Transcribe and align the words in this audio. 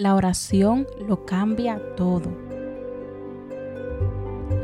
La 0.00 0.14
oración 0.14 0.86
lo 1.06 1.26
cambia 1.26 1.78
todo. 1.94 2.30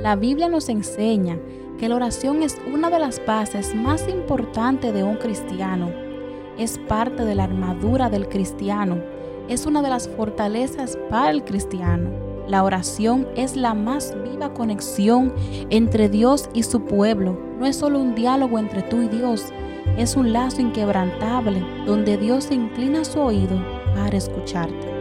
La 0.00 0.16
Biblia 0.16 0.48
nos 0.48 0.70
enseña 0.70 1.38
que 1.78 1.90
la 1.90 1.96
oración 1.96 2.42
es 2.42 2.56
una 2.72 2.88
de 2.88 2.98
las 2.98 3.20
bases 3.26 3.74
más 3.74 4.08
importantes 4.08 4.94
de 4.94 5.04
un 5.04 5.16
cristiano. 5.16 5.90
Es 6.56 6.78
parte 6.78 7.26
de 7.26 7.34
la 7.34 7.44
armadura 7.44 8.08
del 8.08 8.30
cristiano. 8.30 8.96
Es 9.46 9.66
una 9.66 9.82
de 9.82 9.90
las 9.90 10.08
fortalezas 10.08 10.96
para 11.10 11.32
el 11.32 11.44
cristiano. 11.44 12.08
La 12.48 12.64
oración 12.64 13.28
es 13.36 13.56
la 13.56 13.74
más 13.74 14.16
viva 14.24 14.54
conexión 14.54 15.34
entre 15.68 16.08
Dios 16.08 16.48
y 16.54 16.62
su 16.62 16.86
pueblo. 16.86 17.38
No 17.58 17.66
es 17.66 17.76
solo 17.76 17.98
un 17.98 18.14
diálogo 18.14 18.58
entre 18.58 18.80
tú 18.84 19.02
y 19.02 19.08
Dios, 19.08 19.52
es 19.98 20.16
un 20.16 20.32
lazo 20.32 20.62
inquebrantable 20.62 21.62
donde 21.84 22.16
Dios 22.16 22.50
inclina 22.50 23.04
su 23.04 23.20
oído 23.20 23.62
para 23.94 24.16
escucharte. 24.16 24.95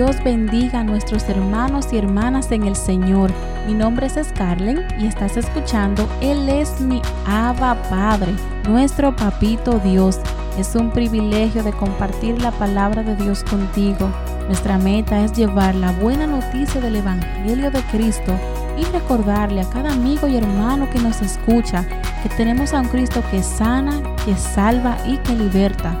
Dios 0.00 0.16
bendiga 0.24 0.80
a 0.80 0.82
nuestros 0.82 1.28
hermanos 1.28 1.92
y 1.92 1.98
hermanas 1.98 2.50
en 2.52 2.64
el 2.64 2.74
Señor. 2.74 3.30
Mi 3.66 3.74
nombre 3.74 4.06
es 4.06 4.14
Scarlett 4.14 4.98
y 4.98 5.06
estás 5.06 5.36
escuchando 5.36 6.08
Él 6.22 6.48
es 6.48 6.80
mi 6.80 7.02
Abba 7.26 7.74
Padre, 7.90 8.32
nuestro 8.66 9.14
Papito 9.14 9.78
Dios. 9.80 10.18
Es 10.56 10.74
un 10.74 10.90
privilegio 10.90 11.62
de 11.62 11.72
compartir 11.72 12.40
la 12.40 12.50
palabra 12.50 13.02
de 13.02 13.14
Dios 13.14 13.44
contigo. 13.44 14.10
Nuestra 14.46 14.78
meta 14.78 15.22
es 15.22 15.34
llevar 15.34 15.74
la 15.74 15.92
buena 15.92 16.26
noticia 16.26 16.80
del 16.80 16.96
Evangelio 16.96 17.70
de 17.70 17.82
Cristo 17.90 18.32
y 18.78 18.84
recordarle 18.84 19.60
a 19.60 19.68
cada 19.68 19.92
amigo 19.92 20.26
y 20.26 20.38
hermano 20.38 20.88
que 20.88 20.98
nos 20.98 21.20
escucha 21.20 21.84
que 22.22 22.30
tenemos 22.38 22.72
a 22.72 22.80
un 22.80 22.88
Cristo 22.88 23.22
que 23.30 23.42
sana, 23.42 24.00
que 24.24 24.34
salva 24.34 24.96
y 25.06 25.18
que 25.18 25.34
liberta. 25.34 25.94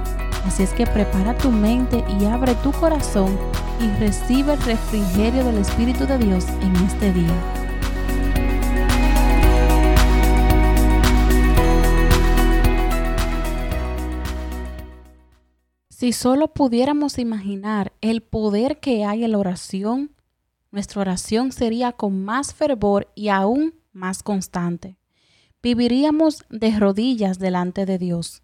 Así 0.46 0.62
es 0.62 0.72
que 0.72 0.86
prepara 0.86 1.36
tu 1.36 1.50
mente 1.50 2.02
y 2.18 2.24
abre 2.24 2.54
tu 2.54 2.72
corazón 2.72 3.36
y 3.80 3.88
recibe 3.98 4.52
el 4.54 4.62
refrigerio 4.62 5.44
del 5.44 5.58
Espíritu 5.58 6.06
de 6.06 6.18
Dios 6.18 6.44
en 6.60 6.76
este 6.76 7.12
día. 7.12 7.60
Si 15.88 16.12
solo 16.12 16.48
pudiéramos 16.48 17.18
imaginar 17.18 17.92
el 18.00 18.22
poder 18.22 18.80
que 18.80 19.04
hay 19.04 19.24
en 19.24 19.32
la 19.32 19.38
oración, 19.38 20.14
nuestra 20.70 21.02
oración 21.02 21.52
sería 21.52 21.92
con 21.92 22.24
más 22.24 22.54
fervor 22.54 23.10
y 23.14 23.28
aún 23.28 23.74
más 23.92 24.22
constante. 24.22 24.96
Viviríamos 25.62 26.44
de 26.48 26.78
rodillas 26.78 27.38
delante 27.38 27.84
de 27.84 27.98
Dios. 27.98 28.42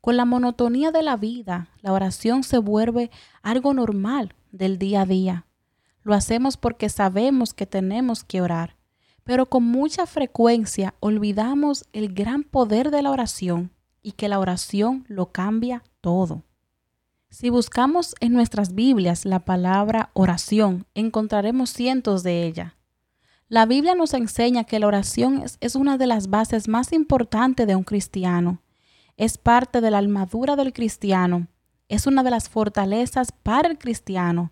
Con 0.00 0.16
la 0.16 0.24
monotonía 0.24 0.92
de 0.92 1.02
la 1.02 1.16
vida, 1.16 1.68
la 1.82 1.92
oración 1.92 2.42
se 2.42 2.56
vuelve 2.56 3.10
algo 3.42 3.74
normal 3.74 4.34
del 4.50 4.78
día 4.78 5.02
a 5.02 5.06
día. 5.06 5.46
Lo 6.02 6.14
hacemos 6.14 6.56
porque 6.56 6.88
sabemos 6.88 7.52
que 7.52 7.66
tenemos 7.66 8.24
que 8.24 8.40
orar, 8.40 8.76
pero 9.24 9.46
con 9.46 9.62
mucha 9.62 10.06
frecuencia 10.06 10.94
olvidamos 11.00 11.84
el 11.92 12.14
gran 12.14 12.44
poder 12.44 12.90
de 12.90 13.02
la 13.02 13.10
oración 13.10 13.72
y 14.02 14.12
que 14.12 14.28
la 14.28 14.38
oración 14.38 15.04
lo 15.06 15.32
cambia 15.32 15.82
todo. 16.00 16.44
Si 17.28 17.50
buscamos 17.50 18.14
en 18.20 18.32
nuestras 18.32 18.74
Biblias 18.74 19.26
la 19.26 19.40
palabra 19.40 20.10
oración, 20.14 20.86
encontraremos 20.94 21.70
cientos 21.70 22.22
de 22.22 22.46
ellas. 22.46 22.72
La 23.48 23.66
Biblia 23.66 23.94
nos 23.94 24.14
enseña 24.14 24.64
que 24.64 24.78
la 24.78 24.86
oración 24.86 25.42
es, 25.42 25.58
es, 25.60 25.74
una 25.74 25.98
de 25.98 26.06
las 26.06 26.30
bases 26.30 26.68
más 26.68 26.92
importantes 26.92 27.66
de 27.66 27.76
un 27.76 27.84
cristiano 27.84 28.62
es 29.20 29.36
parte 29.36 29.82
de 29.82 29.90
la 29.90 29.98
armadura 29.98 30.56
del 30.56 30.72
cristiano, 30.72 31.46
es 31.90 32.06
una 32.06 32.22
de 32.22 32.30
las 32.30 32.48
fortalezas 32.48 33.32
para 33.32 33.68
el 33.68 33.76
cristiano. 33.76 34.50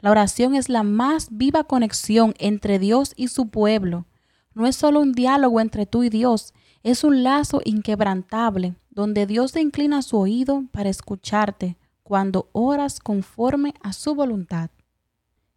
La 0.00 0.10
oración 0.10 0.54
es 0.54 0.68
la 0.68 0.82
más 0.82 1.28
viva 1.30 1.64
conexión 1.64 2.34
entre 2.38 2.78
Dios 2.78 3.14
y 3.16 3.28
su 3.28 3.48
pueblo. 3.48 4.04
No 4.52 4.66
es 4.66 4.76
solo 4.76 5.00
un 5.00 5.12
diálogo 5.12 5.60
entre 5.60 5.86
tú 5.86 6.02
y 6.02 6.10
Dios, 6.10 6.52
es 6.82 7.04
un 7.04 7.22
lazo 7.22 7.62
inquebrantable 7.64 8.74
donde 8.90 9.24
Dios 9.24 9.52
te 9.52 9.62
inclina 9.62 10.02
su 10.02 10.18
oído 10.18 10.64
para 10.72 10.90
escucharte 10.90 11.78
cuando 12.02 12.50
oras 12.52 13.00
conforme 13.00 13.72
a 13.80 13.94
su 13.94 14.14
voluntad. 14.14 14.68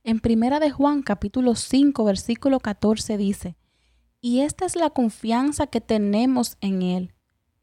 En 0.05 0.21
Primera 0.21 0.61
de 0.61 0.71
Juan 0.71 1.01
capítulo 1.01 1.55
5 1.55 2.05
versículo 2.05 2.61
14 2.61 3.17
dice, 3.17 3.57
y 4.21 4.39
esta 4.39 4.63
es 4.63 4.77
la 4.77 4.91
confianza 4.91 5.67
que 5.67 5.81
tenemos 5.81 6.55
en 6.61 6.83
Él, 6.83 7.14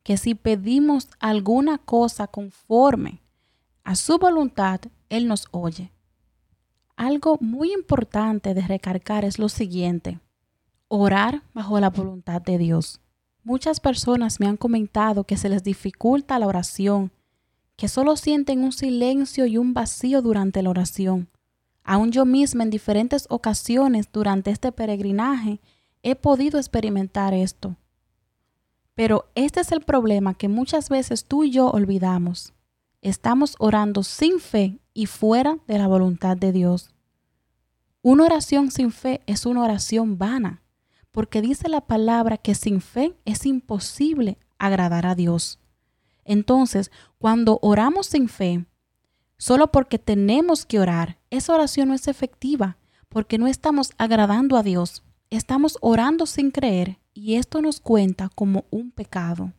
que 0.02 0.16
si 0.16 0.34
pedimos 0.34 1.08
alguna 1.20 1.78
cosa 1.78 2.26
conforme 2.26 3.22
a 3.84 3.94
su 3.94 4.18
voluntad, 4.18 4.80
Él 5.08 5.28
nos 5.28 5.46
oye. 5.50 5.92
Algo 6.96 7.38
muy 7.40 7.72
importante 7.72 8.54
de 8.54 8.62
recargar 8.62 9.24
es 9.24 9.38
lo 9.38 9.48
siguiente, 9.48 10.20
orar 10.88 11.42
bajo 11.54 11.80
la 11.80 11.90
voluntad 11.90 12.42
de 12.42 12.58
Dios. 12.58 13.00
Muchas 13.44 13.80
personas 13.80 14.38
me 14.38 14.46
han 14.46 14.56
comentado 14.56 15.24
que 15.24 15.36
se 15.36 15.48
les 15.48 15.64
dificulta 15.64 16.38
la 16.38 16.46
oración, 16.46 17.10
que 17.76 17.88
solo 17.88 18.16
sienten 18.16 18.62
un 18.62 18.72
silencio 18.72 19.46
y 19.46 19.56
un 19.56 19.74
vacío 19.74 20.22
durante 20.22 20.62
la 20.62 20.70
oración. 20.70 21.28
Aún 21.82 22.12
yo 22.12 22.24
misma 22.24 22.62
en 22.62 22.70
diferentes 22.70 23.26
ocasiones 23.28 24.08
durante 24.12 24.50
este 24.50 24.70
peregrinaje 24.70 25.60
he 26.02 26.14
podido 26.14 26.58
experimentar 26.58 27.34
esto. 27.34 27.76
Pero 28.94 29.30
este 29.34 29.60
es 29.60 29.72
el 29.72 29.80
problema 29.80 30.34
que 30.34 30.48
muchas 30.48 30.88
veces 30.88 31.24
tú 31.24 31.44
y 31.44 31.50
yo 31.50 31.68
olvidamos. 31.68 32.52
Estamos 33.00 33.56
orando 33.58 34.02
sin 34.02 34.38
fe 34.38 34.78
y 34.94 35.06
fuera 35.06 35.58
de 35.66 35.78
la 35.78 35.86
voluntad 35.86 36.36
de 36.36 36.52
Dios. 36.52 36.90
Una 38.02 38.24
oración 38.24 38.70
sin 38.70 38.92
fe 38.92 39.22
es 39.26 39.46
una 39.46 39.62
oración 39.62 40.18
vana, 40.18 40.62
porque 41.10 41.40
dice 41.40 41.68
la 41.68 41.80
palabra 41.80 42.36
que 42.36 42.54
sin 42.54 42.80
fe 42.80 43.16
es 43.24 43.46
imposible 43.46 44.38
agradar 44.58 45.06
a 45.06 45.14
Dios. 45.14 45.58
Entonces, 46.24 46.90
cuando 47.18 47.58
oramos 47.62 48.06
sin 48.06 48.28
fe, 48.28 48.66
solo 49.38 49.72
porque 49.72 49.98
tenemos 49.98 50.66
que 50.66 50.78
orar, 50.78 51.18
esa 51.30 51.54
oración 51.54 51.88
no 51.88 51.94
es 51.94 52.08
efectiva, 52.08 52.76
porque 53.08 53.38
no 53.38 53.46
estamos 53.46 53.92
agradando 53.98 54.56
a 54.56 54.62
Dios. 54.62 55.02
Estamos 55.30 55.78
orando 55.80 56.26
sin 56.26 56.50
creer 56.50 56.98
y 57.14 57.34
esto 57.34 57.62
nos 57.62 57.80
cuenta 57.80 58.30
como 58.34 58.64
un 58.70 58.90
pecado. 58.90 59.52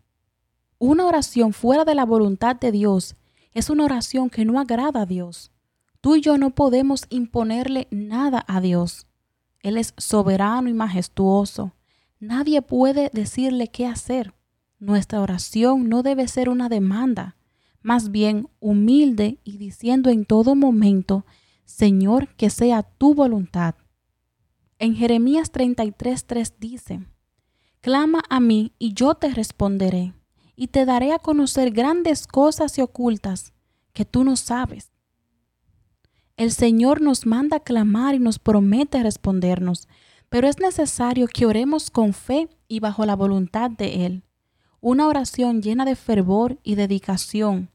Una 0.80 1.06
oración 1.06 1.54
fuera 1.54 1.86
de 1.86 1.96
la 1.96 2.06
voluntad 2.06 2.56
de 2.56 2.72
Dios 2.72 3.16
es 3.54 3.70
una 3.70 3.86
oración 3.86 4.30
que 4.30 4.46
no 4.46 4.60
agrada 4.60 5.02
a 5.02 5.06
Dios. 5.06 5.52
Tú 6.02 6.16
y 6.16 6.22
yo 6.22 6.38
no 6.38 6.50
podemos 6.50 7.06
imponerle 7.10 7.88
nada 7.92 8.44
a 8.48 8.60
Dios. 8.60 9.08
Él 9.62 9.78
es 9.78 9.94
soberano 9.98 10.70
y 10.70 10.74
majestuoso. 10.74 11.74
Nadie 12.20 12.62
puede 12.62 13.10
decirle 13.14 13.70
qué 13.70 13.86
hacer. 13.86 14.34
Nuestra 14.80 15.22
oración 15.22 15.88
no 15.88 16.04
debe 16.04 16.28
ser 16.28 16.50
una 16.50 16.68
demanda, 16.68 17.38
más 17.82 18.12
bien 18.12 18.50
humilde 18.60 19.40
y 19.46 19.58
diciendo 19.58 20.10
en 20.10 20.26
todo 20.26 20.56
momento, 20.56 21.26
Señor, 21.64 22.28
que 22.36 22.50
sea 22.50 22.84
tu 22.84 23.14
voluntad. 23.14 23.76
En 24.80 24.96
Jeremías 24.96 25.54
33:3 25.54 26.56
dice, 26.60 27.08
Clama 27.84 28.24
a 28.30 28.40
mí 28.40 28.72
y 28.80 28.94
yo 28.94 29.16
te 29.16 29.34
responderé, 29.34 30.14
y 30.56 30.68
te 30.68 30.86
daré 30.86 31.12
a 31.12 31.20
conocer 31.20 31.72
grandes 31.72 32.28
cosas 32.28 32.78
y 32.78 32.82
ocultas 32.82 33.52
que 33.92 34.06
tú 34.06 34.24
no 34.24 34.38
sabes. 34.38 34.94
El 36.38 36.54
Señor 36.54 37.02
nos 37.02 37.26
manda 37.26 37.60
clamar 37.60 38.16
y 38.16 38.20
nos 38.20 38.40
promete 38.40 39.04
respondernos, 39.04 39.90
pero 40.30 40.48
es 40.48 40.60
necesario 40.60 41.28
que 41.28 41.46
oremos 41.46 41.92
con 41.92 42.14
fe 42.14 42.48
y 42.70 42.80
bajo 42.80 43.06
la 43.06 43.18
voluntad 43.18 43.70
de 43.70 44.06
Él. 44.06 44.24
Una 44.80 45.06
oración 45.06 45.62
llena 45.62 45.84
de 45.84 45.98
fervor 45.98 46.60
y 46.64 46.76
dedicación. 46.76 47.70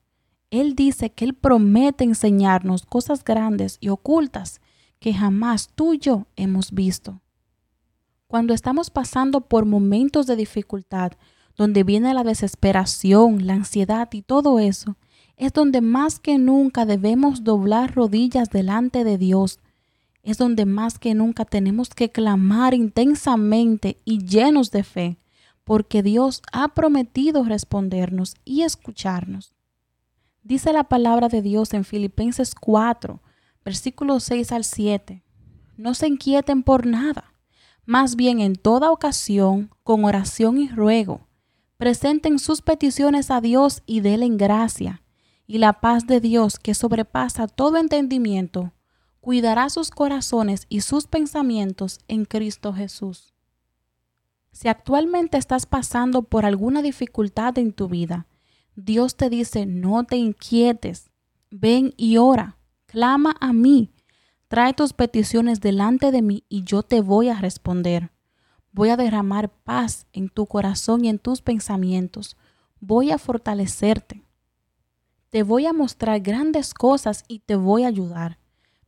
Él 0.49 0.75
dice 0.75 1.11
que 1.11 1.27
Él 1.27 1.35
promete 1.35 2.05
enseñarnos 2.05 2.87
cosas 2.87 3.23
grandes 3.23 3.77
y 3.79 3.91
ocultas 3.91 4.63
que 5.01 5.13
jamás 5.13 5.69
tú 5.75 5.93
y 5.93 5.99
yo 5.99 6.29
hemos 6.35 6.73
visto. 6.73 7.21
Cuando 8.31 8.53
estamos 8.53 8.91
pasando 8.91 9.41
por 9.41 9.65
momentos 9.65 10.27
de 10.27 10.37
dificultad, 10.37 11.13
donde 11.57 11.83
viene 11.83 12.13
la 12.13 12.25
desesperación, 12.25 13.47
la 13.47 13.55
ansiedad 13.55 14.11
y 14.13 14.21
todo 14.21 14.59
eso, 14.59 14.99
es 15.39 15.55
donde 15.55 15.81
más 15.81 16.21
que 16.21 16.37
nunca 16.37 16.85
debemos 16.85 17.43
doblar 17.43 17.95
rodillas 17.95 18.51
delante 18.51 19.03
de 19.03 19.17
Dios. 19.17 19.61
Es 20.23 20.37
donde 20.37 20.67
más 20.67 20.99
que 20.99 21.15
nunca 21.15 21.47
tenemos 21.47 21.89
que 21.89 22.11
clamar 22.11 22.75
intensamente 22.75 23.97
y 24.05 24.19
llenos 24.27 24.71
de 24.73 24.83
fe, 24.83 25.17
porque 25.65 26.03
Dios 26.03 26.43
ha 26.53 26.69
prometido 26.75 27.45
respondernos 27.45 28.35
y 28.45 28.61
escucharnos. 28.61 29.55
Dice 30.43 30.75
la 30.75 30.85
palabra 30.85 31.29
de 31.29 31.41
Dios 31.41 31.73
en 31.73 31.85
Filipenses 31.85 32.55
4, 32.55 33.23
versículos 33.65 34.25
6 34.25 34.53
al 34.53 34.65
7. 34.65 35.23
No 35.79 35.95
se 35.95 36.09
inquieten 36.09 36.63
por 36.63 36.85
nada 36.85 37.33
Más 37.89 38.17
bien 38.17 38.41
en 38.41 38.55
toda 38.55 38.91
ocasión, 38.91 39.71
con 39.83 40.05
oración 40.05 40.59
y 40.59 40.69
ruego, 40.69 41.27
presenten 41.79 42.39
sus 42.39 42.61
peticiones 42.61 43.31
a 43.31 43.41
Dios 43.41 43.83
y 43.87 44.01
denle 44.01 44.29
gracia. 44.37 45.01
Y 45.47 45.57
la 45.57 45.81
paz 45.81 46.07
de 46.07 46.21
Dios, 46.21 46.59
que 46.59 46.75
sobrepasa 46.75 47.47
todo 47.47 47.79
entendimiento, 47.79 48.75
cuidará 49.23 49.71
sus 49.71 49.91
corazones 49.91 50.67
y 50.69 50.83
sus 50.83 51.07
pensamientos 51.07 52.01
en 52.09 52.27
Cristo 52.27 52.75
Jesús. 52.75 53.33
Si 54.53 54.69
actualmente 54.69 55.39
estás 55.39 55.65
pasando 55.65 56.25
por 56.25 56.45
alguna 56.45 56.83
dificultad 56.83 57.57
en 57.57 57.73
tu 57.73 57.89
vida, 57.89 58.27
Dios 58.77 59.17
te 59.17 59.31
dice, 59.31 59.65
no 59.65 60.05
te 60.05 60.17
inquietes, 60.17 61.11
ven 61.51 61.95
y 61.97 62.19
ora, 62.19 62.59
clama 62.85 63.35
a 63.41 63.55
mí 63.55 63.93
Trae 64.49 64.73
tus 64.73 64.95
peticiones 64.95 65.61
delante 65.61 66.11
de 66.11 66.23
mí 66.23 66.43
y 66.49 66.65
yo 66.65 66.83
te 66.83 67.03
voy 67.03 67.29
a 67.29 67.39
responder. 67.39 68.11
Voy 68.73 68.89
a 68.89 68.97
derramar 68.97 69.51
paz 69.51 70.07
en 70.15 70.31
tu 70.31 70.47
corazón 70.47 71.05
y 71.05 71.11
en 71.11 71.19
tus 71.19 71.43
pensamientos. 71.43 72.39
Voy 72.81 73.11
a 73.11 73.19
fortalecerte. 73.19 74.25
Te 75.29 75.43
voy 75.43 75.67
a 75.67 75.75
mostrar 75.75 76.21
grandes 76.21 76.73
cosas 76.73 77.25
y 77.29 77.41
te 77.41 77.57
voy 77.57 77.85
a 77.85 77.89
ayudar. 77.89 78.39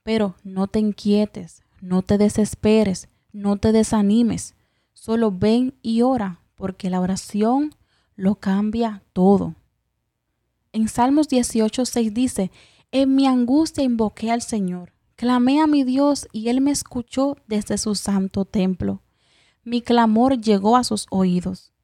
Pero 0.03 0.35
no 0.45 0.67
te 0.67 0.79
inquietes, 0.79 1.63
no 1.83 2.01
te 2.01 2.17
desesperes, 2.17 3.11
no 3.31 3.59
te 3.59 3.73
desanimes. 3.73 4.55
Solo 4.95 5.31
ven 5.31 5.75
y 5.83 6.01
ora, 6.01 6.41
porque 6.55 6.89
la 6.89 7.01
oración 7.01 7.75
lo 8.17 8.37
cambia 8.37 9.03
todo. 9.13 9.55
En 10.73 10.89
Salmos 10.89 11.29
18:6 11.29 12.13
dice, 12.15 12.51
En 12.93 13.15
mi 13.15 13.27
angustia 13.27 13.85
invoqué 13.85 14.31
al 14.31 14.41
Señor 14.41 14.93
Clamé 15.21 15.61
a 15.61 15.67
mi 15.67 15.85
Dios 15.85 16.27
y 16.33 16.49
Él 16.49 16.63
me 16.63 16.71
escuchó 16.71 17.37
desde 17.47 17.77
su 17.77 17.95
santo 17.95 18.47
templo. 18.47 19.03
Mi 19.65 19.83
clamor 19.83 20.41
llegó 20.41 20.79
a 20.79 20.83
sus 20.83 21.07
oídos. 21.11 21.75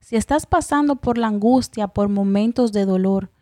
Si 0.00 0.16
estás 0.16 0.44
pasando 0.44 0.96
por 0.96 1.16
la 1.16 1.28
angustia, 1.28 1.88
por 1.88 2.10
momentos 2.10 2.72
de 2.72 2.84
dolor, 2.84 3.32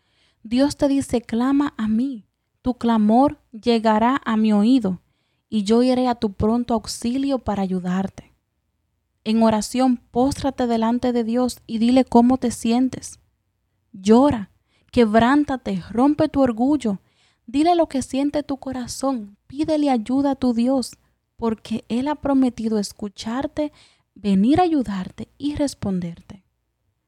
Dios 0.45 0.77
te 0.77 0.87
dice, 0.87 1.23
clama 1.23 1.75
a 1.77 1.89
mí. 1.89 2.29
Tu 2.63 2.75
clamor 2.75 3.41
llegará 3.51 4.23
a 4.25 4.37
mi 4.37 4.53
oído 4.53 5.03
y 5.49 5.65
yo 5.65 5.83
iré 5.83 6.07
a 6.07 6.15
tu 6.15 6.35
pronto 6.35 6.73
auxilio 6.73 7.41
para 7.41 7.65
ayudarte. 7.65 8.33
En 9.25 9.43
oración, 9.43 9.97
póstrate 10.13 10.69
delante 10.69 11.13
de 11.13 11.25
Dios 11.25 11.63
y 11.67 11.79
dile 11.79 12.05
cómo 12.05 12.39
te 12.39 12.53
sientes. 12.53 13.19
Llora, 13.91 14.53
quebrántate, 14.93 15.83
rompe 15.91 16.29
tu 16.29 16.41
orgullo 16.43 17.01
Dile 17.49 17.75
lo 17.75 17.89
que 17.89 18.03
siente 18.03 18.43
tu 18.43 18.59
corazón, 18.59 19.39
pídele 19.47 19.89
ayuda 19.89 20.33
a 20.33 20.35
tu 20.35 20.53
Dios, 20.53 20.99
porque 21.37 21.87
Él 21.89 22.09
ha 22.09 22.17
prometido 22.17 22.79
escucharte, 22.79 23.73
venir 24.15 24.61
a 24.61 24.65
ayudarte 24.65 25.29
y 25.39 25.55
responderte. 25.55 26.45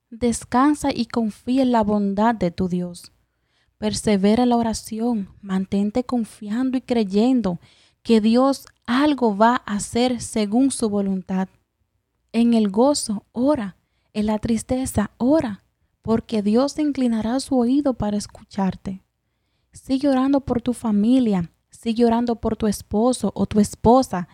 Descansa 0.09 0.93
y 0.95 1.05
confía 1.05 1.61
en 1.61 1.73
la 1.73 1.83
bondad 1.83 2.35
de 2.35 2.51
tu 2.51 2.71
Dios. 2.71 3.13
Persevera 3.77 4.45
en 4.45 4.49
la 4.49 4.57
oración, 4.57 5.29
mantente 5.43 6.05
confiando 6.05 6.79
y 6.79 6.81
creyendo 6.81 7.61
que 8.03 8.23
Dios 8.23 8.65
algo 8.87 9.37
va 9.37 9.63
a 9.67 9.75
hacer 9.75 10.23
según 10.23 10.71
su 10.71 10.89
voluntad. 10.89 11.49
En 12.33 12.55
el 12.55 12.71
gozo, 12.71 13.27
ora. 13.33 13.77
En 14.15 14.25
la 14.25 14.39
tristeza, 14.39 15.11
ora, 15.19 15.65
porque 16.01 16.41
Dios 16.41 16.79
inclinará 16.79 17.41
su 17.41 17.59
oído 17.59 17.93
para 17.93 18.17
escucharte. 18.17 19.03
Sigue 19.73 20.09
orando 20.09 20.41
por 20.41 20.61
tu 20.63 20.73
familia, 20.73 21.53
sigue 21.71 22.05
orando 22.05 22.37
por 22.37 22.57
tu 22.57 22.67
esposo 22.67 23.33
o 23.35 23.47
tu 23.47 23.61
esposa, 23.61 24.29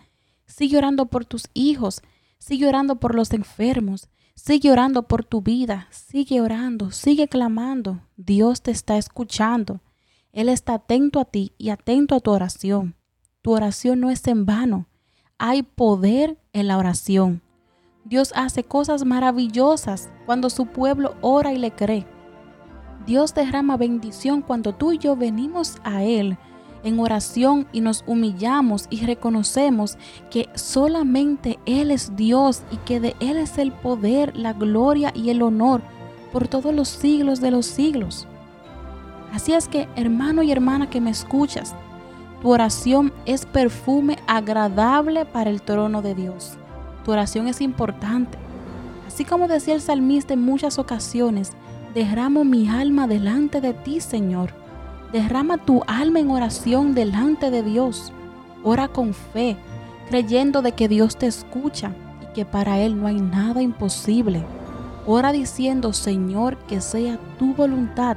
sigue 0.45 0.77
orando 0.77 1.05
por 1.05 1.25
tus 1.25 1.47
hijos, 1.53 2.01
sigue 2.39 2.67
orando 2.67 2.99
por 2.99 3.13
los 3.13 3.31
enfermos, 3.33 4.09
sigue 4.35 4.71
orando 4.71 5.03
por 5.03 5.23
tu 5.23 5.41
vida, 5.41 5.87
sigue 5.91 6.41
orando, 6.41 6.91
sigue 6.91 7.27
clamando. 7.27 8.01
Dios 8.15 8.61
te 8.61 8.71
está 8.71 8.97
escuchando. 8.97 9.81
Él 10.31 10.49
está 10.49 10.75
atento 10.75 11.19
a 11.19 11.25
ti 11.25 11.53
y 11.57 11.69
atento 11.69 12.15
a 12.15 12.19
tu 12.19 12.31
oración. 12.31 12.95
Tu 13.41 13.51
oración 13.51 13.99
no 13.99 14.09
es 14.09 14.25
en 14.27 14.45
vano. 14.45 14.87
Hay 15.37 15.63
poder 15.63 16.39
en 16.53 16.67
la 16.67 16.77
oración. 16.77 17.41
Dios 18.05 18.31
hace 18.35 18.63
cosas 18.63 19.05
maravillosas 19.05 20.09
cuando 20.25 20.49
su 20.49 20.67
pueblo 20.67 21.15
ora 21.21 21.53
y 21.53 21.57
le 21.57 21.71
cree. 21.71 22.07
Dios 23.07 23.33
derrama 23.33 23.77
bendición 23.77 24.41
cuando 24.41 24.75
tú 24.75 24.91
y 24.91 24.97
yo 24.97 25.15
venimos 25.15 25.77
a 25.85 26.03
Él 26.03 26.37
en 26.83 26.99
oración 26.99 27.65
y 27.71 27.79
nos 27.79 28.03
humillamos 28.05 28.87
y 28.89 29.05
reconocemos 29.05 29.97
que 30.29 30.49
solamente 30.55 31.57
Él 31.65 31.89
es 31.89 32.17
Dios 32.17 32.63
y 32.69 32.75
que 32.77 32.99
de 32.99 33.15
Él 33.21 33.37
es 33.37 33.57
el 33.59 33.71
poder, 33.71 34.35
la 34.35 34.51
gloria 34.51 35.13
y 35.15 35.29
el 35.29 35.41
honor 35.41 35.81
por 36.33 36.49
todos 36.49 36.75
los 36.75 36.89
siglos 36.89 37.39
de 37.39 37.51
los 37.51 37.65
siglos. 37.65 38.27
Así 39.31 39.53
es 39.53 39.69
que, 39.69 39.87
hermano 39.95 40.43
y 40.43 40.51
hermana 40.51 40.89
que 40.89 40.99
me 40.99 41.09
escuchas, 41.09 41.73
tu 42.41 42.49
oración 42.49 43.13
es 43.25 43.45
perfume 43.45 44.17
agradable 44.27 45.23
para 45.23 45.49
el 45.49 45.61
trono 45.61 46.01
de 46.01 46.13
Dios. 46.13 46.57
Tu 47.05 47.11
oración 47.13 47.47
es 47.47 47.61
importante. 47.61 48.37
Así 49.07 49.23
como 49.23 49.47
decía 49.47 49.75
el 49.75 49.81
salmista 49.81 50.33
en 50.33 50.41
muchas 50.41 50.77
ocasiones, 50.77 51.53
derramo 51.97 52.43
mi 52.43 52.69
alma 52.69 53.07
delante 53.07 53.59
de 53.59 53.73
ti, 53.73 54.01
Señor. 54.01 54.53
Derrama 55.11 55.57
tu 55.57 55.81
alma 55.87 56.19
en 56.19 56.29
oración 56.29 56.93
delante 56.93 57.49
de 57.49 57.63
Dios. 57.63 58.13
Ora 58.63 58.87
con 58.87 59.15
fe, 59.15 59.57
creyendo 60.07 60.61
de 60.61 60.73
que 60.73 60.87
Dios 60.87 61.17
te 61.17 61.25
escucha 61.25 61.95
y 62.21 62.33
que 62.35 62.45
para 62.45 62.77
Él 62.77 63.01
no 63.01 63.07
hay 63.07 63.19
nada 63.19 63.63
imposible. 63.63 64.43
Ora 65.07 65.31
diciendo, 65.31 65.91
Señor, 65.91 66.55
que 66.67 66.81
sea 66.81 67.17
tu 67.39 67.55
voluntad 67.55 68.15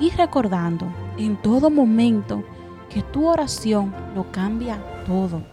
y 0.00 0.10
recordando 0.10 0.92
en 1.16 1.40
todo 1.40 1.70
momento 1.70 2.42
que 2.90 3.02
tu 3.02 3.28
oración 3.28 3.94
lo 4.16 4.32
cambia 4.32 4.82
todo. 5.06 5.44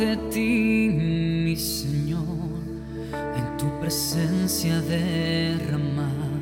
Ante 0.00 0.16
ti, 0.30 0.90
mi 0.92 1.56
Señor, 1.56 2.22
en 3.36 3.56
tu 3.56 3.66
presencia 3.80 4.80
derramar 4.80 6.38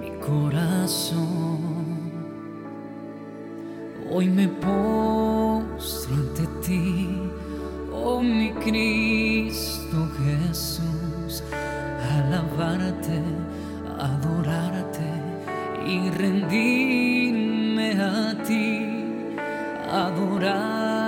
mi 0.00 0.10
corazón. 0.26 1.60
Hoy 4.10 4.30
me 4.30 4.48
postro 4.48 6.14
ante 6.14 6.46
ti, 6.66 7.06
oh 7.92 8.22
mi 8.22 8.50
Cristo 8.52 10.08
Jesús, 10.24 11.42
alabarte, 12.16 13.20
adorarte 13.98 15.10
y 15.86 16.08
rendirme 16.08 18.00
a 18.00 18.42
ti, 18.42 19.36
adorar 19.92 21.03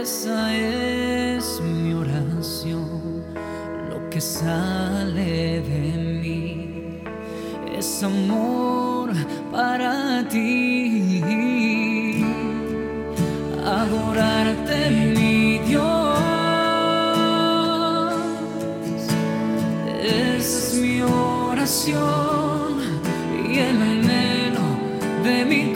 esa 0.00 0.52
es 0.52 1.60
mi 1.60 1.94
oración, 1.94 3.22
lo 3.90 4.10
que 4.10 4.20
sale 4.20 5.60
de 5.60 6.20
mí 6.20 7.02
es 7.78 8.02
amor 8.02 9.12
para 9.52 10.26
ti. 10.28 11.22
Adorarte, 13.64 14.90
mi 15.16 15.58
Dios, 15.58 16.18
es 20.02 20.74
mi 20.80 21.02
oración 21.02 22.80
y 23.48 23.58
el 23.58 23.82
anhelo 23.82 24.66
de 25.22 25.44
mi 25.44 25.73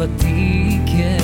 fatiche 0.00 1.19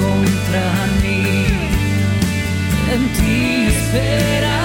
contra 0.00 0.66
mí, 1.02 1.46
en 2.92 3.02
ti 3.14 3.66
esperaré. 3.68 4.59